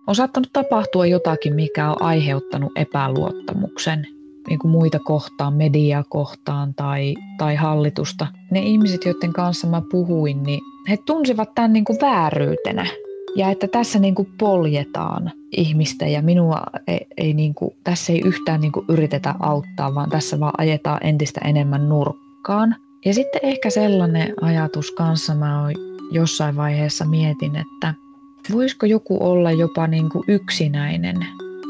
On 0.08 0.16
saattanut 0.16 0.50
tapahtua 0.54 1.06
jotakin, 1.06 1.56
mikä 1.56 1.90
on 1.90 2.02
aiheuttanut 2.02 2.72
epäluottamuksen 2.76 4.08
niin 4.50 4.60
kuin 4.60 4.72
muita 4.72 5.00
kohtaan, 5.00 5.54
mediaa 5.54 6.04
kohtaan 6.10 6.74
tai, 6.76 7.16
tai 7.38 7.56
hallitusta. 7.56 8.28
Ne 8.52 8.60
ihmiset, 8.60 9.06
joiden 9.06 9.34
kanssa 9.34 9.68
mä 9.68 9.82
puhuin, 9.92 10.44
niin 10.44 10.62
he 10.90 10.98
tunsivat 11.06 11.56
tämän 11.56 11.74
niin 11.74 11.86
kuin 11.86 12.02
vääryytenä 12.02 12.88
ja 13.38 13.50
että 13.50 13.68
tässä 13.68 14.00
niin 14.00 14.16
kuin 14.16 14.28
poljetaan 14.38 15.32
ihmistä 15.58 16.08
ja 16.08 16.22
minua 16.22 16.62
ei, 16.88 17.08
ei 17.18 17.34
niin 17.34 17.54
kuin, 17.54 17.76
tässä 17.84 18.14
ei 18.14 18.22
yhtään 18.26 18.62
niin 18.62 18.72
kuin 18.72 18.86
yritetä 18.90 19.36
auttaa, 19.40 19.96
vaan 19.96 20.10
tässä 20.10 20.40
vaan 20.40 20.54
ajetaan 20.58 21.00
entistä 21.04 21.42
enemmän 21.44 21.90
nurkkaan. 21.90 22.76
Ja 23.06 23.14
sitten 23.14 23.42
ehkä 23.44 23.70
sellainen 23.70 24.34
ajatus 24.42 24.92
kanssa 24.92 25.36
mä 25.36 25.62
oon 25.62 25.72
jossain 26.12 26.56
vaiheessa 26.56 27.06
mietin, 27.06 27.56
että 27.56 27.94
voisiko 28.52 28.86
joku 28.86 29.18
olla 29.20 29.52
jopa 29.52 29.88
niin 29.88 30.10
kuin 30.10 30.24
yksinäinen, 30.28 31.16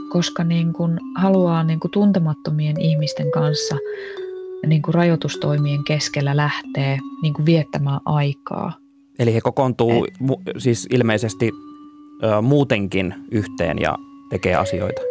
koska 0.10 0.44
niin 0.44 0.74
kuin 0.74 1.00
haluaa 1.16 1.64
niin 1.64 1.80
kuin 1.80 1.92
tuntemattomien 1.92 2.82
ihmisten 2.82 3.32
kanssa 3.32 3.76
niin 4.68 4.82
kuin 4.82 4.94
rajoitustoimien 4.94 5.84
keskellä 5.84 6.38
lähtee 6.38 6.98
niin 7.22 7.34
kuin 7.34 7.46
viettämään 7.46 8.02
aikaa– 8.06 8.74
Eli 9.20 9.34
he 9.34 9.42
kokoontuu 9.42 10.06
Et, 10.06 10.14
mu, 10.20 10.36
siis 10.58 10.88
ilmeisesti 10.92 11.52
ö, 12.24 12.42
muutenkin 12.42 13.14
yhteen 13.32 13.80
ja 13.80 13.98
tekee 14.30 14.56
asioita. 14.56 15.02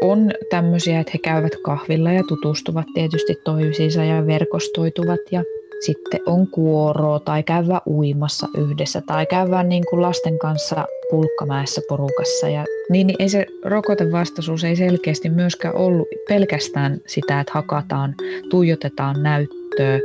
On 0.00 0.30
tämmöisiä, 0.50 1.00
että 1.00 1.10
he 1.14 1.18
käyvät 1.18 1.52
kahvilla 1.64 2.12
ja 2.12 2.22
tutustuvat 2.28 2.86
tietysti 2.94 3.34
toisiinsa 3.44 4.04
ja 4.04 4.26
verkostoituvat 4.26 5.20
ja 5.30 5.44
sitten 5.80 6.20
on 6.26 6.46
kuoroa 6.46 7.20
tai 7.20 7.42
käyvä 7.42 7.80
uimassa 7.86 8.48
yhdessä 8.56 9.02
tai 9.06 9.26
käyvä 9.26 9.62
niin 9.62 9.84
kuin 9.90 10.02
lasten 10.02 10.38
kanssa 10.38 10.86
pulkkamäessä 11.10 11.80
porukassa. 11.88 12.48
Ja, 12.48 12.64
niin, 12.90 13.06
niin 13.06 13.16
ei 13.18 13.28
se 13.28 13.46
rokotevastaisuus 13.64 14.64
ei 14.64 14.76
selkeästi 14.76 15.30
myöskään 15.30 15.76
ollut 15.76 16.08
pelkästään 16.28 17.00
sitä, 17.06 17.40
että 17.40 17.52
hakataan, 17.54 18.14
tuijotetaan 18.50 19.22
näyttöä 19.22 20.00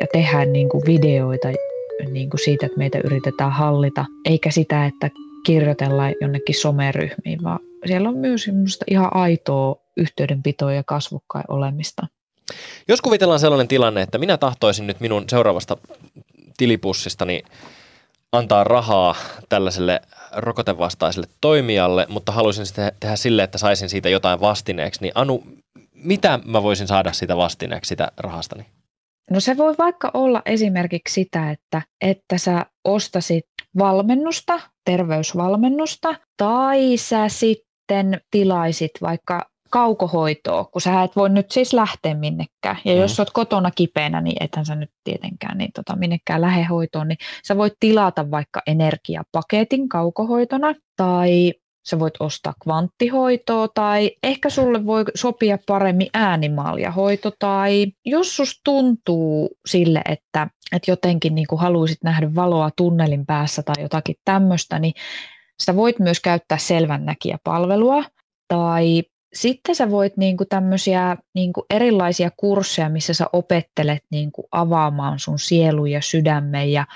ja 0.00 0.06
tehdään 0.12 0.52
niin 0.52 0.68
kuin 0.68 0.82
videoita 0.86 1.48
niin 2.10 2.30
kuin 2.30 2.40
siitä, 2.44 2.66
että 2.66 2.78
meitä 2.78 2.98
yritetään 3.04 3.52
hallita, 3.52 4.04
eikä 4.24 4.50
sitä, 4.50 4.86
että 4.86 5.10
kirjoitellaan 5.46 6.14
jonnekin 6.20 6.54
someryhmiin, 6.54 7.42
vaan 7.42 7.58
siellä 7.86 8.08
on 8.08 8.16
myös 8.16 8.48
ihan 8.90 9.16
aitoa 9.16 9.76
yhteydenpitoa 9.96 10.72
ja 10.72 10.82
kasvukkain 10.82 11.44
olemista. 11.48 12.06
Jos 12.88 13.00
kuvitellaan 13.00 13.40
sellainen 13.40 13.68
tilanne, 13.68 14.02
että 14.02 14.18
minä 14.18 14.36
tahtoisin 14.36 14.86
nyt 14.86 15.00
minun 15.00 15.24
seuraavasta 15.28 15.76
tilipussistani 16.56 17.42
antaa 18.32 18.64
rahaa 18.64 19.14
tällaiselle 19.48 20.00
rokotevastaiselle 20.32 21.26
toimijalle, 21.40 22.06
mutta 22.08 22.32
haluaisin 22.32 22.66
sitä 22.66 22.92
tehdä 23.00 23.16
sille, 23.16 23.42
että 23.42 23.58
saisin 23.58 23.88
siitä 23.88 24.08
jotain 24.08 24.40
vastineeksi, 24.40 25.00
niin 25.02 25.12
Anu, 25.14 25.44
mitä 25.94 26.38
mä 26.44 26.62
voisin 26.62 26.86
saada 26.86 27.12
siitä 27.12 27.36
vastineeksi 27.36 27.88
sitä 27.88 28.12
rahastani? 28.16 28.66
No 29.30 29.40
se 29.40 29.56
voi 29.56 29.74
vaikka 29.78 30.10
olla 30.14 30.42
esimerkiksi 30.46 31.14
sitä, 31.14 31.50
että, 31.50 31.82
että 32.00 32.38
sä 32.38 32.66
ostasit 32.84 33.44
valmennusta, 33.78 34.60
terveysvalmennusta, 34.84 36.14
tai 36.36 36.96
sä 36.96 37.28
sitten 37.28 38.20
tilaisit 38.30 38.90
vaikka 39.02 39.52
kaukohoitoa, 39.70 40.64
kun 40.64 40.80
sä 40.80 41.02
et 41.02 41.16
voi 41.16 41.30
nyt 41.30 41.50
siis 41.50 41.72
lähteä 41.72 42.14
minnekään. 42.14 42.76
Ja 42.84 42.94
mm. 42.94 43.00
jos 43.00 43.20
oot 43.20 43.30
kotona 43.30 43.70
kipeänä, 43.70 44.20
niin 44.20 44.44
ethän 44.44 44.66
sä 44.66 44.74
nyt 44.74 44.90
tietenkään 45.04 45.58
niin 45.58 45.70
tota, 45.74 45.96
minnekään 45.96 46.40
lähde 46.40 46.64
hoitoon, 46.64 47.08
niin 47.08 47.18
sä 47.44 47.56
voit 47.56 47.72
tilata 47.80 48.30
vaikka 48.30 48.62
energiapaketin 48.66 49.88
kaukohoitona 49.88 50.74
tai 50.96 51.52
sä 51.84 51.98
voit 51.98 52.14
ostaa 52.20 52.54
kvanttihoitoa 52.62 53.68
tai 53.68 54.10
ehkä 54.22 54.50
sulle 54.50 54.86
voi 54.86 55.04
sopia 55.14 55.58
paremmin 55.66 56.08
äänimaljahoito 56.14 57.32
tai 57.38 57.86
jos 58.04 58.36
sus 58.36 58.60
tuntuu 58.64 59.50
sille, 59.66 60.02
että, 60.08 60.48
että 60.72 60.90
jotenkin 60.90 61.34
niin 61.34 61.46
haluaisit 61.56 61.98
nähdä 62.04 62.34
valoa 62.34 62.70
tunnelin 62.76 63.26
päässä 63.26 63.62
tai 63.62 63.82
jotakin 63.82 64.16
tämmöistä, 64.24 64.78
niin 64.78 64.94
sä 65.62 65.76
voit 65.76 65.98
myös 65.98 66.20
käyttää 66.20 66.58
selvännäkijäpalvelua 66.58 68.04
tai 68.48 69.02
sitten 69.34 69.74
sä 69.74 69.90
voit 69.90 70.16
niinku 70.16 70.44
tämmöisiä 70.44 71.16
niinku 71.34 71.64
erilaisia 71.70 72.30
kursseja, 72.36 72.88
missä 72.88 73.14
sä 73.14 73.26
opettelet 73.32 74.04
niinku 74.10 74.48
avaamaan 74.52 75.18
sun 75.18 75.38
sielu 75.38 75.86
ja 75.86 76.00
sydämen 76.02 76.72
ja 76.72 76.86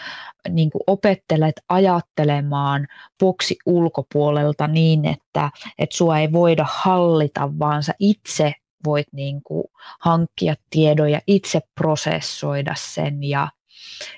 niinku 0.48 0.80
opettelet 0.86 1.54
ajattelemaan 1.68 2.86
boksi 3.20 3.56
ulkopuolelta 3.66 4.66
niin, 4.66 5.04
että 5.04 5.50
et 5.78 5.92
sua 5.92 6.18
ei 6.18 6.32
voida 6.32 6.66
hallita, 6.68 7.50
vaan 7.58 7.82
sä 7.82 7.94
itse 7.98 8.52
voit 8.84 9.06
niinku 9.12 9.70
hankkia 10.00 10.54
tiedon 10.70 11.10
ja 11.10 11.20
itse 11.26 11.60
prosessoida 11.74 12.74
sen 12.78 13.24
ja 13.24 13.48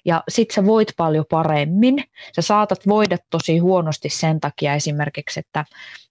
ja 0.05 0.23
sit 0.29 0.51
sä 0.51 0.67
voit 0.67 0.89
paljon 0.97 1.25
paremmin. 1.31 2.05
Sä 2.37 2.43
saatat 2.43 2.87
voida 2.89 3.17
tosi 3.31 3.59
huonosti 3.59 4.09
sen 4.09 4.41
takia 4.41 4.75
esimerkiksi, 4.75 5.41
että 5.41 5.65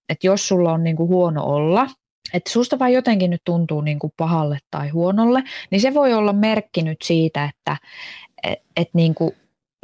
että 0.10 0.28
jos 0.28 0.48
sulla 0.48 0.74
on 0.74 0.84
niinku 0.84 1.08
huono 1.08 1.44
olla, 1.44 1.88
että 2.34 2.52
susta 2.52 2.80
vaan 2.80 2.94
jotenkin 2.94 3.30
nyt 3.30 3.42
tuntuu 3.46 3.82
niinku 3.82 4.14
pahalle 4.18 4.60
tai 4.72 4.90
huonolle, 4.90 5.44
niin 5.72 5.82
se 5.82 5.94
voi 5.94 6.14
olla 6.14 6.34
merkki 6.34 6.82
nyt 6.82 6.98
siitä, 7.04 7.46
että 7.46 7.78
et, 8.44 8.60
et 8.76 8.90
niinku 8.94 9.36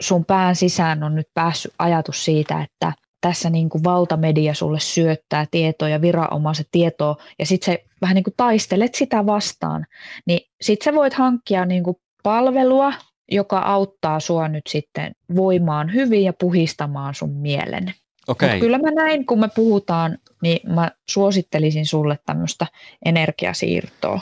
sun 0.01 0.25
pään 0.25 0.55
sisään 0.55 1.03
on 1.03 1.15
nyt 1.15 1.27
päässyt 1.33 1.73
ajatus 1.79 2.25
siitä, 2.25 2.61
että 2.61 2.93
tässä 3.21 3.49
niin 3.49 3.69
kuin 3.69 3.83
valtamedia 3.83 4.53
sulle 4.53 4.79
syöttää 4.79 5.45
tietoa 5.51 5.89
ja 5.89 6.01
viranomaiset 6.01 6.67
tietoa, 6.71 7.15
ja 7.39 7.45
sitten 7.45 7.65
se 7.65 7.85
vähän 8.01 8.15
niin 8.15 8.23
kuin 8.23 8.33
taistelet 8.37 8.95
sitä 8.95 9.25
vastaan, 9.25 9.85
niin 10.27 10.39
sitten 10.61 10.85
sä 10.85 10.97
voit 10.97 11.13
hankkia 11.13 11.65
niin 11.65 11.83
kuin 11.83 11.97
palvelua, 12.23 12.93
joka 13.31 13.59
auttaa 13.59 14.19
sua 14.19 14.47
nyt 14.47 14.63
sitten 14.69 15.11
voimaan 15.35 15.93
hyvin 15.93 16.23
ja 16.23 16.33
puhistamaan 16.39 17.15
sun 17.15 17.33
mielen. 17.33 17.93
Okay. 18.27 18.49
Mut 18.49 18.59
kyllä 18.59 18.77
mä 18.77 18.91
näin, 18.91 19.25
kun 19.25 19.39
me 19.39 19.49
puhutaan, 19.55 20.17
niin 20.41 20.73
mä 20.73 20.91
suosittelisin 21.09 21.85
sulle 21.85 22.19
tämmöistä 22.25 22.67
energiasiirtoa. 23.05 24.21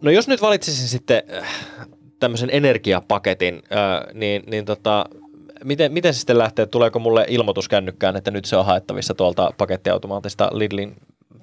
No 0.00 0.10
jos 0.10 0.28
nyt 0.28 0.42
valitsisin 0.42 0.88
sitten 0.88 1.22
äh, 1.32 1.48
tämmöisen 2.20 2.48
energiapaketin, 2.52 3.54
äh, 3.54 4.14
niin, 4.14 4.42
niin 4.46 4.64
tota, 4.64 5.04
miten, 5.64 5.92
miten 5.92 6.14
se 6.14 6.18
sitten 6.18 6.38
lähtee? 6.38 6.66
Tuleeko 6.66 6.98
mulle 6.98 7.26
ilmoitus 7.28 7.68
kännykkään, 7.68 8.16
että 8.16 8.30
nyt 8.30 8.44
se 8.44 8.56
on 8.56 8.66
haettavissa 8.66 9.14
tuolta 9.14 9.50
pakettiautomaatista 9.58 10.50
Lidlin 10.52 10.96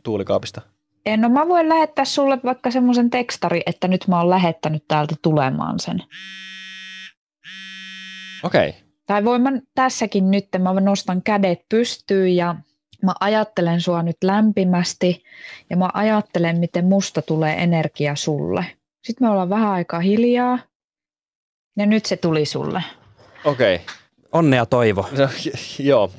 tuulikaapista? 0.03 0.61
En, 1.05 1.21
no 1.21 1.29
mä 1.29 1.47
voin 1.47 1.69
lähettää 1.69 2.05
sulle 2.05 2.39
vaikka 2.43 2.71
semmoisen 2.71 3.09
tekstari, 3.09 3.61
että 3.65 3.87
nyt 3.87 4.07
mä 4.07 4.19
oon 4.19 4.29
lähettänyt 4.29 4.83
täältä 4.87 5.15
tulemaan 5.21 5.79
sen. 5.79 6.03
Okei. 8.43 8.69
Okay. 8.69 8.81
Tai 9.07 9.25
voin 9.25 9.41
mä 9.41 9.51
tässäkin 9.75 10.31
nyt, 10.31 10.47
mä 10.59 10.73
nostan 10.73 11.21
kädet 11.21 11.59
pystyyn 11.69 12.35
ja 12.35 12.55
mä 13.03 13.13
ajattelen 13.19 13.81
sua 13.81 14.03
nyt 14.03 14.17
lämpimästi 14.23 15.23
ja 15.69 15.77
mä 15.77 15.89
ajattelen, 15.93 16.57
miten 16.57 16.85
musta 16.85 17.21
tulee 17.21 17.63
energia 17.63 18.15
sulle. 18.15 18.65
Sitten 19.03 19.27
me 19.27 19.31
ollaan 19.31 19.49
vähän 19.49 19.71
aikaa 19.71 19.99
hiljaa 19.99 20.59
ja 21.77 21.85
nyt 21.85 22.05
se 22.05 22.17
tuli 22.17 22.45
sulle. 22.45 22.83
Okei. 23.45 23.75
Okay. 23.75 23.87
Onnea 24.31 24.65
toivo. 24.65 25.09
No, 25.17 25.27
joo. 25.79 26.11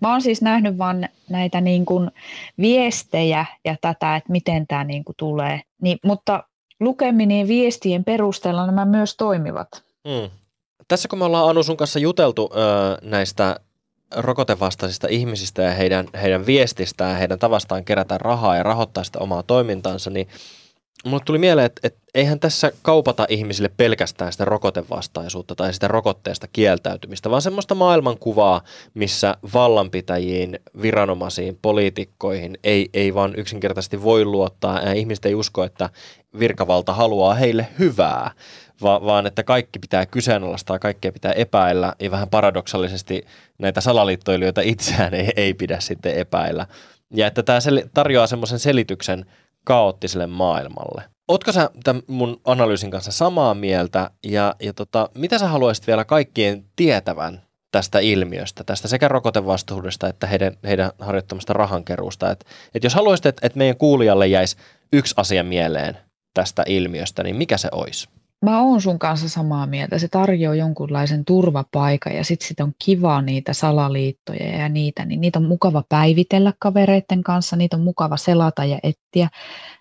Mä 0.00 0.10
oon 0.10 0.22
siis 0.22 0.42
nähnyt 0.42 0.78
vaan 0.78 1.08
näitä 1.30 1.60
niin 1.60 1.86
kuin 1.86 2.10
viestejä 2.58 3.46
ja 3.64 3.76
tätä, 3.80 4.16
että 4.16 4.32
miten 4.32 4.66
tämä 4.66 4.84
niin 4.84 5.04
kuin 5.04 5.16
tulee. 5.16 5.60
Niin, 5.82 5.98
mutta 6.04 6.44
lukeminen 6.80 7.48
viestien 7.48 8.04
perusteella 8.04 8.66
nämä 8.66 8.84
myös 8.84 9.16
toimivat. 9.16 9.68
Mm. 10.04 10.30
Tässä 10.88 11.08
kun 11.08 11.18
me 11.18 11.24
ollaan 11.24 11.48
Anu 11.48 11.62
sun 11.62 11.76
kanssa 11.76 11.98
juteltu 11.98 12.50
ö, 12.52 12.56
näistä 13.02 13.60
rokotevastaisista 14.16 15.06
ihmisistä 15.10 15.62
ja 15.62 15.70
heidän, 15.70 16.06
heidän 16.22 16.46
viestistään 16.46 17.10
ja 17.10 17.16
heidän 17.16 17.38
tavastaan 17.38 17.84
kerätä 17.84 18.18
rahaa 18.18 18.56
ja 18.56 18.62
rahoittaa 18.62 19.04
sitä 19.04 19.18
omaa 19.18 19.42
toimintaansa, 19.42 20.10
niin 20.10 20.28
mulle 21.04 21.22
tuli 21.26 21.38
mieleen, 21.38 21.66
että, 21.66 21.80
että 21.84 22.00
eihän 22.14 22.40
tässä 22.40 22.72
kaupata 22.82 23.26
ihmisille 23.28 23.70
pelkästään 23.76 24.32
sitä 24.32 24.44
rokotevastaisuutta 24.44 25.54
tai 25.54 25.74
sitä 25.74 25.88
rokotteesta 25.88 26.46
kieltäytymistä, 26.52 27.30
vaan 27.30 27.42
semmoista 27.42 27.74
maailmankuvaa, 27.74 28.62
missä 28.94 29.36
vallanpitäjiin, 29.54 30.58
viranomaisiin, 30.82 31.58
poliitikkoihin 31.62 32.58
ei, 32.64 32.88
ei 32.94 33.14
vaan 33.14 33.34
yksinkertaisesti 33.36 34.02
voi 34.02 34.24
luottaa 34.24 34.80
ja 34.80 34.92
ihmiset 34.92 35.26
ei 35.26 35.34
usko, 35.34 35.64
että 35.64 35.90
virkavalta 36.38 36.92
haluaa 36.92 37.34
heille 37.34 37.68
hyvää 37.78 38.30
va- 38.82 39.04
vaan 39.04 39.26
että 39.26 39.42
kaikki 39.42 39.78
pitää 39.78 40.06
kyseenalaistaa, 40.06 40.78
kaikkea 40.78 41.12
pitää 41.12 41.32
epäillä 41.32 41.92
ja 42.00 42.10
vähän 42.10 42.28
paradoksaalisesti 42.28 43.26
näitä 43.58 43.80
salaliittoilijoita 43.80 44.60
itseään 44.60 45.14
ei, 45.14 45.32
ei 45.36 45.54
pidä 45.54 45.80
sitten 45.80 46.14
epäillä. 46.14 46.66
Ja 47.14 47.26
että 47.26 47.42
tämä 47.42 47.58
sel- 47.58 47.88
tarjoaa 47.94 48.26
semmoisen 48.26 48.58
selityksen 48.58 49.26
kaoottiselle 49.64 50.26
maailmalle. 50.26 51.02
Ootko 51.28 51.52
sä 51.52 51.70
tämän 51.84 52.02
mun 52.06 52.40
analyysin 52.44 52.90
kanssa 52.90 53.12
samaa 53.12 53.54
mieltä 53.54 54.10
ja, 54.24 54.54
ja 54.62 54.72
tota, 54.72 55.10
mitä 55.14 55.38
sä 55.38 55.48
haluaisit 55.48 55.86
vielä 55.86 56.04
kaikkien 56.04 56.64
tietävän 56.76 57.42
tästä 57.70 57.98
ilmiöstä, 57.98 58.64
tästä 58.64 58.88
sekä 58.88 59.08
rokotevastuudesta 59.08 60.08
että 60.08 60.26
heidän, 60.26 60.56
heidän 60.64 60.90
harjoittamasta 60.98 61.52
rahankeruusta. 61.52 62.30
Et, 62.30 62.46
et 62.74 62.84
jos 62.84 62.94
haluaisit, 62.94 63.26
että 63.26 63.46
et 63.46 63.54
meidän 63.54 63.76
kuulijalle 63.76 64.26
jäisi 64.26 64.56
yksi 64.92 65.14
asia 65.16 65.44
mieleen 65.44 65.98
tästä 66.34 66.62
ilmiöstä, 66.66 67.22
niin 67.22 67.36
mikä 67.36 67.58
se 67.58 67.68
olisi? 67.72 68.08
Mä 68.46 68.62
oon 68.62 68.80
sun 68.80 68.98
kanssa 68.98 69.28
samaa 69.28 69.66
mieltä. 69.66 69.98
Se 69.98 70.08
tarjoaa 70.08 70.54
jonkunlaisen 70.54 71.24
turvapaikan 71.24 72.14
ja 72.14 72.24
sitten 72.24 72.48
sit 72.48 72.60
on 72.60 72.72
kiva 72.84 73.22
niitä 73.22 73.52
salaliittoja 73.52 74.56
ja 74.58 74.68
niitä, 74.68 75.04
niin 75.04 75.20
niitä 75.20 75.38
on 75.38 75.44
mukava 75.44 75.84
päivitellä 75.88 76.52
kavereiden 76.58 77.22
kanssa, 77.22 77.56
niitä 77.56 77.76
on 77.76 77.82
mukava 77.82 78.16
selata 78.16 78.64
ja 78.64 78.78
etsiä. 78.82 79.28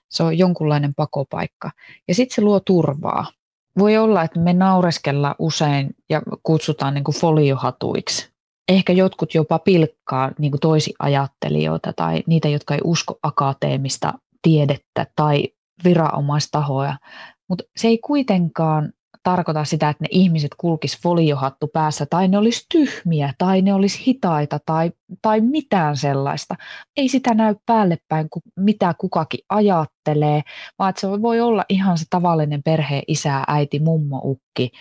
Se 0.10 0.24
on 0.24 0.38
jonkunlainen 0.38 0.94
pakopaikka. 0.96 1.72
Ja 2.08 2.16
sitten 2.16 2.36
se 2.36 2.42
luo 2.42 2.60
turvaa. 2.60 3.26
Voi 3.80 3.98
olla, 3.98 4.24
että 4.24 4.40
me 4.40 4.54
naureskella 4.54 5.36
usein 5.40 5.90
ja 6.10 6.22
kutsutaan 6.44 6.94
niin 6.94 7.04
kuin 7.04 7.16
foliohatuiksi. 7.16 8.30
Ehkä 8.70 8.94
jotkut 8.94 9.34
jopa 9.34 9.60
pilkkaa 9.60 10.32
niin 10.40 10.52
kuin 10.52 10.62
toisiajattelijoita 10.62 11.94
tai 11.94 12.24
niitä, 12.28 12.48
jotka 12.48 12.74
ei 12.74 12.82
usko 12.84 13.20
akateemista 13.24 14.14
tiedettä 14.42 15.08
tai 15.16 15.50
viranomaistahoja, 15.84 16.98
mutta 17.50 17.64
se 17.78 17.88
ei 17.88 17.98
kuitenkaan 17.98 18.94
tarkoita 19.26 19.66
sitä, 19.66 19.90
että 19.90 20.04
ne 20.04 20.08
ihmiset 20.12 20.52
kulkis 20.58 21.02
foliohattu 21.02 21.68
päässä 21.68 22.06
tai 22.06 22.28
ne 22.28 22.38
olisi 22.38 22.66
tyhmiä 22.72 23.34
tai 23.38 23.62
ne 23.62 23.74
olisi 23.74 24.04
hitaita 24.08 24.60
tai, 24.66 24.92
tai 25.22 25.42
mitään 25.42 25.98
sellaista. 25.98 26.56
Ei 26.98 27.10
sitä 27.10 27.34
näy 27.34 27.56
päälle 27.66 27.98
päin, 28.08 28.28
mitä 28.60 28.96
kukakin 28.98 29.40
ajattelee, 29.50 30.42
vaan 30.80 30.90
että 30.90 31.02
se 31.02 31.08
voi 31.08 31.42
olla 31.42 31.66
ihan 31.70 31.98
se 31.98 32.06
tavallinen 32.10 32.64
perhe, 32.64 33.02
isä, 33.08 33.44
äiti, 33.48 33.80
mummo, 33.80 34.22
ukki, 34.24 34.72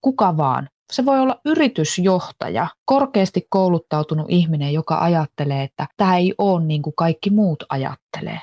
kuka 0.00 0.36
vaan. 0.36 0.68
Se 0.92 1.04
voi 1.04 1.20
olla 1.20 1.40
yritysjohtaja, 1.44 2.66
korkeasti 2.84 3.46
kouluttautunut 3.50 4.26
ihminen, 4.28 4.72
joka 4.72 4.98
ajattelee, 4.98 5.62
että 5.62 5.86
tämä 5.96 6.16
ei 6.16 6.34
ole 6.38 6.64
niin 6.64 6.82
kuin 6.82 6.94
kaikki 6.96 7.30
muut 7.30 7.64
ajattelee 7.68 8.40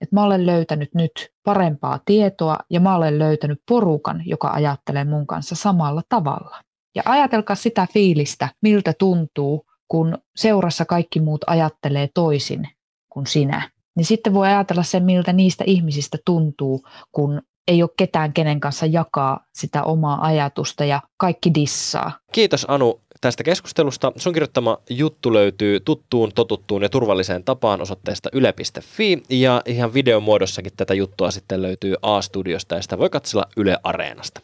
että 0.00 0.16
mä 0.16 0.24
olen 0.24 0.46
löytänyt 0.46 0.94
nyt 0.94 1.12
parempaa 1.44 2.00
tietoa 2.04 2.58
ja 2.70 2.80
mä 2.80 2.96
olen 2.96 3.18
löytänyt 3.18 3.62
porukan, 3.68 4.22
joka 4.26 4.50
ajattelee 4.50 5.04
mun 5.04 5.26
kanssa 5.26 5.54
samalla 5.54 6.02
tavalla. 6.08 6.60
Ja 6.94 7.02
ajatelkaa 7.04 7.56
sitä 7.56 7.86
fiilistä, 7.92 8.48
miltä 8.62 8.92
tuntuu, 8.98 9.66
kun 9.88 10.18
seurassa 10.36 10.84
kaikki 10.84 11.20
muut 11.20 11.44
ajattelee 11.46 12.08
toisin 12.14 12.68
kuin 13.08 13.26
sinä, 13.26 13.70
niin 13.96 14.04
sitten 14.04 14.34
voi 14.34 14.46
ajatella 14.46 14.82
sen, 14.82 15.04
miltä 15.04 15.32
niistä 15.32 15.64
ihmisistä 15.66 16.18
tuntuu, 16.24 16.86
kun 17.12 17.42
ei 17.68 17.82
ole 17.82 17.90
ketään, 17.96 18.32
kenen 18.32 18.60
kanssa 18.60 18.86
jakaa 18.86 19.44
sitä 19.54 19.82
omaa 19.82 20.24
ajatusta 20.24 20.84
ja 20.84 21.02
kaikki 21.16 21.54
dissaa. 21.54 22.12
Kiitos 22.32 22.66
Anu 22.68 23.00
tästä 23.20 23.44
keskustelusta. 23.44 24.12
Sun 24.16 24.32
kirjoittama 24.32 24.78
juttu 24.90 25.32
löytyy 25.32 25.80
tuttuun, 25.80 26.32
totuttuun 26.34 26.82
ja 26.82 26.88
turvalliseen 26.88 27.44
tapaan 27.44 27.80
osoitteesta 27.80 28.28
yle.fi 28.32 29.22
ja 29.30 29.62
ihan 29.66 29.94
videomuodossakin 29.94 30.72
tätä 30.76 30.94
juttua 30.94 31.30
sitten 31.30 31.62
löytyy 31.62 31.94
A-studiosta 32.02 32.74
ja 32.74 32.82
sitä 32.82 32.98
voi 32.98 33.10
katsella 33.10 33.44
Yle 33.56 33.78
Areenasta. 33.82 34.40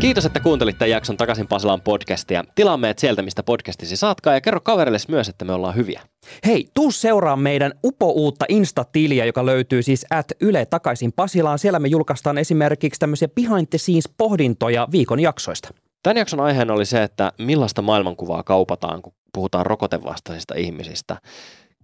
Kiitos, 0.00 0.26
että 0.26 0.40
kuuntelit 0.40 0.78
tämän 0.78 0.90
jakson 0.90 1.16
Takaisin 1.16 1.46
Pasilaan 1.46 1.80
podcastia. 1.80 2.44
Tilaa 2.54 2.76
meidät 2.76 2.98
sieltä, 2.98 3.22
mistä 3.22 3.42
podcastisi 3.42 3.96
saatkaa 3.96 4.34
ja 4.34 4.40
kerro 4.40 4.60
kavereille 4.60 4.98
myös, 5.08 5.28
että 5.28 5.44
me 5.44 5.52
ollaan 5.52 5.76
hyviä. 5.76 6.00
Hei, 6.46 6.68
tuu 6.74 6.90
seuraa 6.90 7.36
meidän 7.36 7.72
upo-uutta 7.84 8.44
Insta-tiliä, 8.48 9.24
joka 9.24 9.46
löytyy 9.46 9.82
siis 9.82 10.06
at 10.10 10.26
Yle 10.40 10.66
Takaisin 10.66 11.12
Pasilaan. 11.12 11.58
Siellä 11.58 11.78
me 11.78 11.88
julkaistaan 11.88 12.38
esimerkiksi 12.38 13.00
tämmöisiä 13.00 13.28
behind 13.28 13.66
the 13.66 13.78
scenes 13.78 14.08
pohdintoja 14.18 14.88
viikon 14.92 15.20
jaksoista. 15.20 15.68
Tämän 16.02 16.16
jakson 16.16 16.40
aiheena 16.40 16.74
oli 16.74 16.86
se, 16.86 17.02
että 17.02 17.32
millaista 17.38 17.82
maailmankuvaa 17.82 18.42
kaupataan, 18.42 19.02
kun 19.02 19.12
puhutaan 19.32 19.66
rokotevastaisista 19.66 20.54
ihmisistä. 20.54 21.16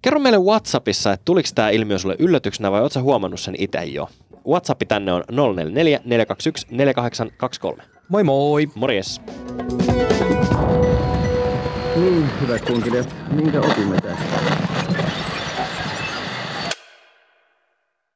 Kerro 0.02 0.20
meille 0.20 0.38
WhatsAppissa, 0.38 1.12
että 1.12 1.24
tuliko 1.24 1.48
tämä 1.54 1.70
ilmiö 1.70 1.98
sulle 1.98 2.16
yllätyksenä 2.18 2.72
vai 2.72 2.80
ootko 2.80 3.00
huomannut 3.00 3.40
sen 3.40 3.54
itse 3.58 3.84
jo? 3.84 4.08
WhatsApp 4.48 4.82
tänne 4.88 5.12
on 5.12 5.22
044 5.30 6.00
421 6.04 6.66
4823. 6.70 7.93
Moi 8.08 8.22
moi! 8.24 8.68
Morjes! 8.74 9.20
Niin, 11.96 12.30
hyvät 12.40 12.64
kunkilijat, 12.64 13.14
minkä 13.32 13.60
opimme 13.60 14.00
tästä? 14.00 14.63